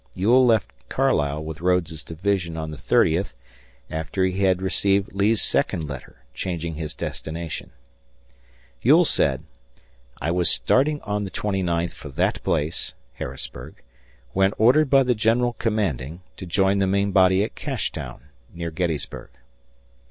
Ewell 0.15 0.43
left 0.47 0.71
Carlisle 0.89 1.43
with 1.43 1.61
Rodes's 1.61 2.03
division 2.03 2.57
on 2.57 2.71
the 2.71 2.77
thirtieth, 2.79 3.35
after 3.91 4.25
he 4.25 4.39
had 4.41 4.59
received 4.59 5.13
Lee's 5.13 5.43
second 5.43 5.87
letter 5.87 6.23
changing 6.33 6.73
his 6.73 6.95
destination 6.95 7.69
Ewell 8.81 9.05
said, 9.05 9.43
"I 10.19 10.31
was 10.31 10.49
starting 10.49 11.01
on 11.01 11.23
the 11.23 11.29
twenty 11.29 11.61
ninth 11.61 11.93
for 11.93 12.09
that 12.09 12.41
place 12.43 12.95
(Harrisburg) 13.13 13.83
when 14.33 14.53
ordered 14.57 14.89
by 14.89 15.03
the 15.03 15.13
General 15.13 15.53
Commanding 15.53 16.21
to 16.35 16.47
join 16.47 16.79
the 16.79 16.87
main 16.87 17.11
body 17.11 17.43
at 17.43 17.53
Cashtown, 17.53 18.21
near 18.51 18.71
Gettysburg." 18.71 19.29